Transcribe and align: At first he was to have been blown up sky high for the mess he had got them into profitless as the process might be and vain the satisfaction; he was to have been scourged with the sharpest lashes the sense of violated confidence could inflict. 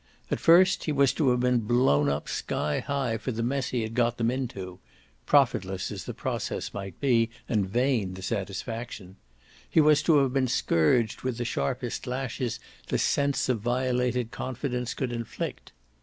At 0.31 0.39
first 0.39 0.85
he 0.85 0.91
was 0.91 1.13
to 1.13 1.29
have 1.29 1.41
been 1.41 1.59
blown 1.59 2.09
up 2.09 2.27
sky 2.27 2.79
high 2.79 3.19
for 3.19 3.31
the 3.31 3.43
mess 3.43 3.67
he 3.67 3.83
had 3.83 3.93
got 3.93 4.17
them 4.17 4.31
into 4.31 4.79
profitless 5.27 5.91
as 5.91 6.05
the 6.05 6.13
process 6.15 6.73
might 6.73 6.99
be 6.99 7.29
and 7.47 7.69
vain 7.69 8.15
the 8.15 8.23
satisfaction; 8.23 9.17
he 9.69 9.79
was 9.79 10.01
to 10.01 10.17
have 10.17 10.33
been 10.33 10.47
scourged 10.47 11.21
with 11.21 11.37
the 11.37 11.45
sharpest 11.45 12.07
lashes 12.07 12.59
the 12.87 12.97
sense 12.97 13.47
of 13.47 13.59
violated 13.59 14.31
confidence 14.31 14.95
could 14.95 15.11
inflict. 15.11 15.71